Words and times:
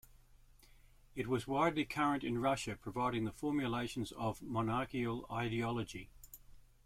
It 1.13 1.27
was 1.27 1.45
widely 1.45 1.85
current 1.85 2.23
in 2.23 2.39
Russia 2.39 2.75
providing 2.75 3.23
the 3.23 3.31
formulations 3.31 4.11
of 4.13 4.41
monarchical 4.41 5.27
ideology. 5.31 6.09